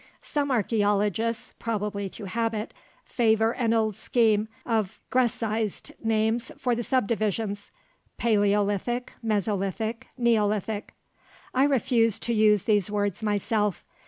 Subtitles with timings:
[0.23, 2.73] Some archeologists, probably through habit,
[3.05, 7.69] favor an old scheme of Grecized names for the subdivisions:
[8.17, 10.95] paleolithic, mesolithic, neolithic.
[11.53, 13.85] I refuse to use these words myself.